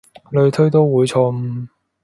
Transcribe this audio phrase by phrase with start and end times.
[0.31, 1.67] 類推都會錯誤